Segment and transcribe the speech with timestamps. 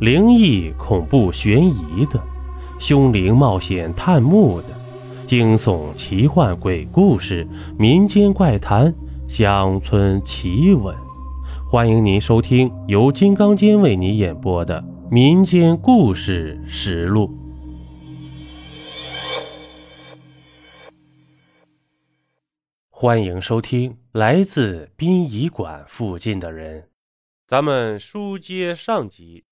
[0.00, 2.22] 灵异、恐怖、悬疑的，
[2.78, 4.68] 凶灵冒险探墓的，
[5.26, 7.44] 惊悚、奇幻、鬼故事、
[7.76, 8.94] 民间怪谈、
[9.28, 10.94] 乡村奇闻，
[11.68, 14.80] 欢迎您收听由金刚间为你演播的
[15.10, 17.26] 《民间故事实录》。
[22.88, 26.84] 欢迎收听来自殡仪馆附近的人，
[27.48, 29.42] 咱们书接上集。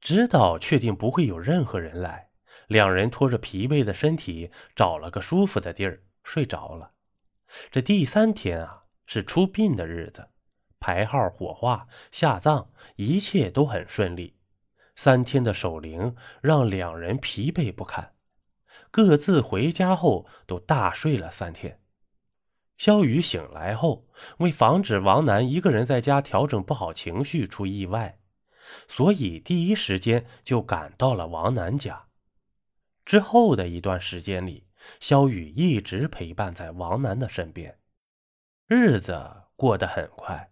[0.00, 2.30] 直到确定不会有任何人来，
[2.68, 6.92] 两人拖着疲惫的身体找了个舒服的地儿睡着了。
[7.70, 10.28] 这第三天啊，是出殡的日子，
[10.78, 14.36] 排号、火化、下葬，一切都很顺利。
[14.94, 18.14] 三天的守灵让两人疲惫不堪，
[18.90, 21.80] 各自回家后都大睡了三天。
[22.78, 24.06] 肖雨醒来后，
[24.38, 28.18] 为防止王楠一个人在家调整不好情绪出意外。
[28.88, 32.06] 所以第一时间就赶到了王楠家。
[33.04, 34.66] 之后的一段时间里，
[35.00, 37.78] 肖雨一直陪伴在王楠的身边。
[38.66, 40.50] 日子过得很快，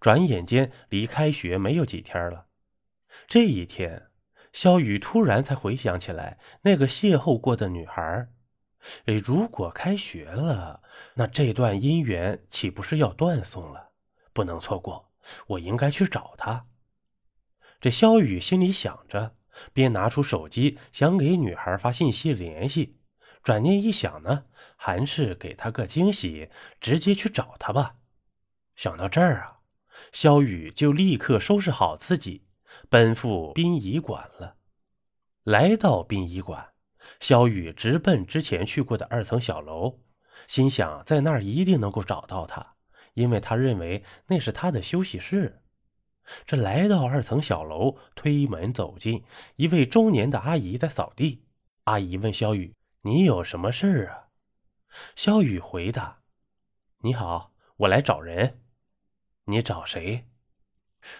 [0.00, 2.46] 转眼间离开学没有几天了。
[3.28, 4.10] 这一天，
[4.52, 8.28] 肖雨突然才回想起来那个邂逅过的女孩。
[9.06, 10.82] 哎，如果开学了，
[11.14, 13.92] 那这段姻缘岂不是要断送了？
[14.32, 15.12] 不能错过，
[15.46, 16.66] 我应该去找她。
[17.84, 19.36] 这肖雨心里想着，
[19.74, 22.96] 便拿出手机想给女孩发信息联系。
[23.42, 26.48] 转念一想呢，还是给她个惊喜，
[26.80, 27.96] 直接去找她吧。
[28.74, 29.58] 想到这儿啊，
[30.12, 32.46] 肖雨就立刻收拾好自己，
[32.88, 34.56] 奔赴殡仪馆了。
[35.42, 36.68] 来到殡仪馆，
[37.20, 40.00] 肖雨直奔之前去过的二层小楼，
[40.48, 42.76] 心想在那儿一定能够找到她，
[43.12, 45.60] 因为他认为那是她的休息室。
[46.46, 49.24] 这来到二层小楼，推门走进，
[49.56, 51.44] 一位中年的阿姨在扫地。
[51.84, 54.28] 阿姨问肖雨：“你有什么事啊？”
[55.14, 56.22] 肖雨回答
[57.02, 58.62] ：“你好，我来找人。
[59.44, 60.26] 你找谁？”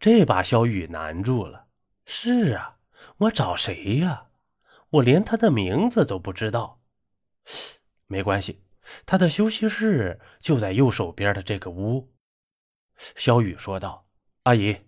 [0.00, 1.66] 这把肖雨难住了。
[2.06, 2.78] 是啊，
[3.18, 4.28] 我找谁呀？
[4.88, 6.80] 我连他的名字都不知道。
[8.06, 8.62] 没关系，
[9.04, 12.14] 他的休息室就在右手边的这个屋。
[13.14, 14.06] 肖雨说道
[14.44, 14.78] ：“阿姨。”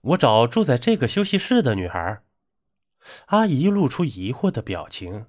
[0.00, 2.22] 我找住在这个休息室的女孩。
[3.26, 5.26] 阿姨露出疑惑的表情。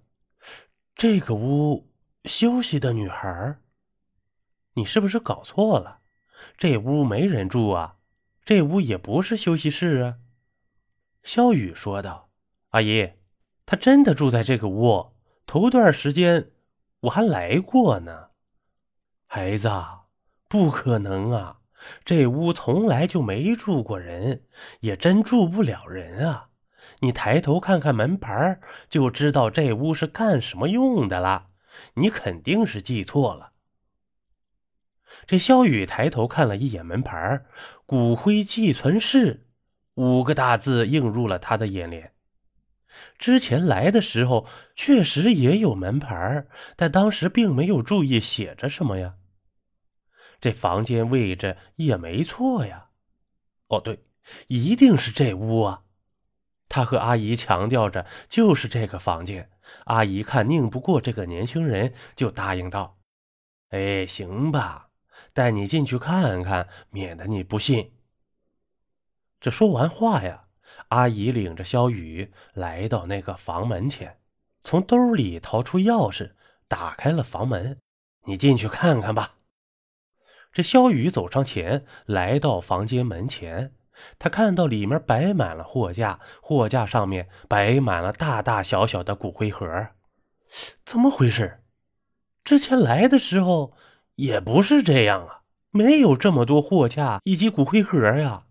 [0.95, 1.91] 这个屋
[2.23, 3.57] 休息的女孩，
[4.75, 5.99] 你是不是搞错了？
[6.57, 7.97] 这屋没人住啊，
[8.43, 10.17] 这屋也不是休息室啊。
[11.23, 12.29] 肖雨说道
[12.71, 13.13] ：“阿姨，
[13.65, 15.13] 她真的住在这个屋。
[15.45, 16.51] 头段时间
[17.01, 18.29] 我还来过呢。
[19.25, 19.69] 孩子，
[20.47, 21.59] 不可能啊！”
[22.03, 24.43] 这屋从来就没住过人，
[24.79, 26.49] 也真住不了人啊！
[26.99, 28.59] 你抬头看看门牌，
[28.89, 31.47] 就知道这屋是干什么用的了。
[31.95, 33.51] 你肯定是记错了。
[35.25, 37.43] 这肖雨抬头看了一眼门牌
[37.85, 39.47] ，“骨灰寄存室”
[39.95, 42.13] 五个大字映入了他的眼帘。
[43.17, 46.45] 之前来的时候确实也有门牌，
[46.77, 49.15] 但当时并没有注意写着什么呀。
[50.39, 52.89] 这房间位置也没错呀，
[53.67, 54.05] 哦对，
[54.47, 55.83] 一定是这屋啊！
[56.67, 59.49] 他和阿姨强调着，就是这个房间。
[59.85, 62.97] 阿姨看拧不过这个年轻人，就答应道
[63.69, 64.89] ：“哎，行吧，
[65.33, 67.93] 带你进去看看，免得你不信。”
[69.39, 70.45] 这说完话呀，
[70.89, 74.19] 阿姨领着肖雨来到那个房门前，
[74.63, 76.33] 从兜里掏出钥匙，
[76.67, 77.79] 打开了房门
[78.25, 79.35] ：“你进去看看吧。”
[80.55, 83.73] 这萧雨走上前来到房间门前，
[84.17, 89.67] 他看到里面摆满了货架，货架上面摆满了大大小小的骨灰盒。
[90.85, 91.59] 怎么回事？
[92.45, 93.73] 之前来的时候
[94.15, 98.43] 也不是这样啊，没有这么多货架以及骨灰盒呀。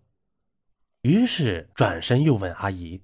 [1.01, 3.01] 于是转身又问阿姨：“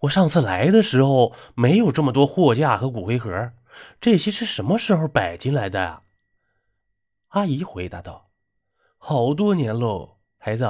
[0.00, 3.52] 我上次来的时候没有这么多货架和骨灰盒，
[4.00, 6.00] 这些是什么时候摆进来的呀？”
[7.30, 8.30] 阿姨回答道
[8.98, 10.68] ：“好多年喽，孩子，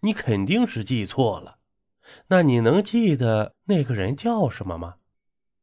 [0.00, 1.58] 你肯定是记错了。
[2.28, 4.96] 那你能记得那个人叫什么吗？”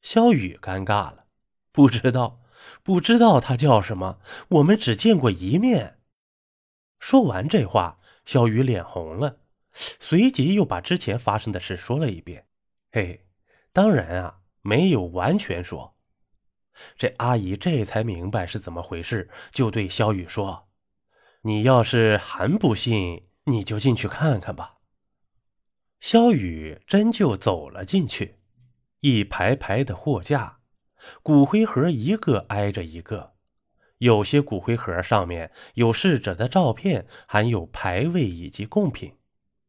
[0.01, 1.25] 萧雨尴尬了，
[1.71, 2.39] 不知道，
[2.83, 4.19] 不知道他叫什么。
[4.49, 5.99] 我们只见过一面。
[6.99, 9.39] 说完这话，萧雨脸红了，
[9.73, 12.47] 随即又把之前发生的事说了一遍。
[12.91, 13.25] 嘿，
[13.73, 15.94] 当然啊，没有完全说。
[16.97, 20.67] 这阿姨这才明白是怎么回事，就对萧雨说
[21.43, 24.75] ：“你要是还不信，你就进去看看吧。”
[26.01, 28.39] 萧雨真就走了进去，
[28.99, 30.59] 一排排的货架，
[31.23, 33.33] 骨灰盒一个挨着一个，
[33.99, 39.17] 有些骨灰盒上面有逝者的照片，还有牌位以及贡品，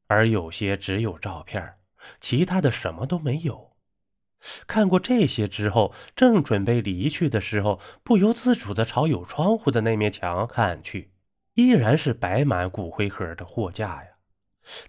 [0.08, 1.76] 而有些只有照片，
[2.20, 3.65] 其他的什么都没有。
[4.66, 11.10] 看过这些之后，正准备离去的时候，不由自主的朝有窗户的那面墙看去，
[11.54, 14.10] 依然是摆满骨灰盒的货架呀。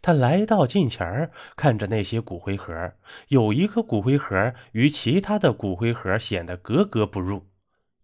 [0.02, 2.94] 他来到近前看着那些骨灰盒，
[3.28, 7.46] 有一个骨灰盒与其他的骨灰盒显得格格不入，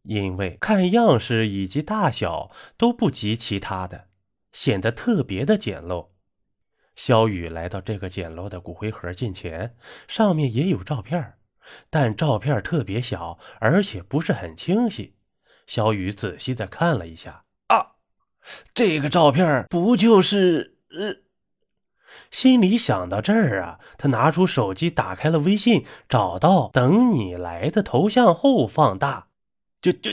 [0.03, 4.07] 因为看样式以及大小都不及其他的，
[4.51, 6.09] 显得特别的简陋。
[6.95, 9.75] 肖雨来到这个简陋的骨灰盒近前，
[10.07, 11.33] 上面也有照片。
[11.89, 15.15] 但照片特别小，而且不是很清晰。
[15.65, 17.94] 小雨仔细的看了一下，啊，
[18.74, 20.77] 这个照片不就是……
[20.89, 21.15] 呃，
[22.30, 29.30] 心里想到这儿啊，他拿出手机，打开了微信，找到“等你来”的头像后放大，
[29.81, 30.12] 就就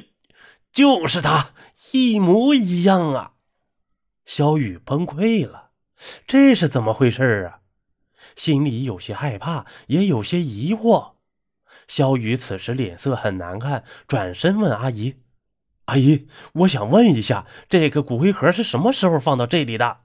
[0.73, 1.50] 就是他，
[1.93, 3.32] 一模一样啊！
[4.25, 5.73] 小雨崩溃了，
[6.26, 7.61] 这是怎么回事啊？
[8.37, 11.14] 心里有些害怕，也有些疑惑。
[11.90, 15.16] 肖雨此时脸色很难看，转身问阿姨
[15.87, 20.02] ：“阿姨，我想问一下，这个骨灰盒是什么时候放到这里的？”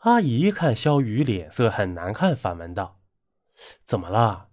[0.00, 3.00] 阿姨看肖雨脸色很难看，反问道
[3.86, 4.48] ：“怎么了？”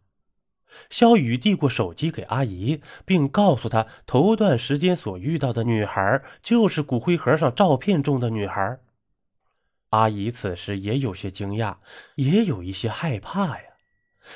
[0.90, 8.80] 肖雨递过手机给阿姨，并告诉她头段时间所遇到的女孩就是骨灰盒上照片中的女孩。
[9.90, 11.76] 阿姨此时也有些惊讶，
[12.16, 13.64] 也有一些害怕呀。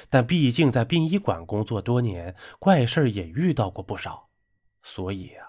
[0.09, 4.29] 但毕竟在殡仪馆工作多年，怪事也遇到过不少，
[4.83, 5.47] 所以啊，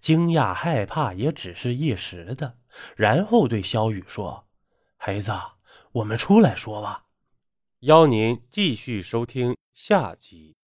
[0.00, 2.58] 惊讶害怕也只是一时的。
[2.94, 4.46] 然后对肖雨说
[4.96, 5.32] ：“孩子，
[5.92, 7.04] 我们出来说吧。”
[7.80, 10.55] 邀您继续收听下集。